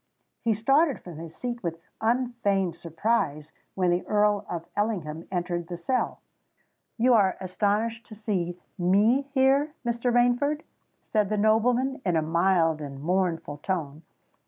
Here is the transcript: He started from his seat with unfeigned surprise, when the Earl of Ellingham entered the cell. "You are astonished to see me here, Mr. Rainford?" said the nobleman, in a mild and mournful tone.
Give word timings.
He 0.41 0.53
started 0.55 0.99
from 0.99 1.19
his 1.19 1.35
seat 1.35 1.61
with 1.61 1.77
unfeigned 2.01 2.75
surprise, 2.75 3.51
when 3.75 3.91
the 3.91 4.03
Earl 4.07 4.47
of 4.49 4.65
Ellingham 4.75 5.27
entered 5.31 5.67
the 5.67 5.77
cell. 5.77 6.21
"You 6.97 7.13
are 7.13 7.37
astonished 7.39 8.07
to 8.07 8.15
see 8.15 8.59
me 8.79 9.27
here, 9.35 9.75
Mr. 9.85 10.11
Rainford?" 10.11 10.63
said 11.03 11.29
the 11.29 11.37
nobleman, 11.37 12.01
in 12.03 12.15
a 12.15 12.23
mild 12.23 12.81
and 12.81 12.99
mournful 12.99 13.57
tone. 13.57 14.01